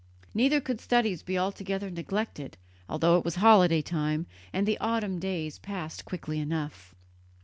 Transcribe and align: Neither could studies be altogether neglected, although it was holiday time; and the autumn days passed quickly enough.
Neither 0.33 0.59
could 0.61 0.81
studies 0.81 1.21
be 1.21 1.37
altogether 1.37 1.91
neglected, 1.91 2.57
although 2.89 3.17
it 3.17 3.23
was 3.23 3.35
holiday 3.35 3.83
time; 3.83 4.25
and 4.51 4.67
the 4.67 4.79
autumn 4.79 5.19
days 5.19 5.59
passed 5.59 6.05
quickly 6.05 6.39
enough. 6.39 6.95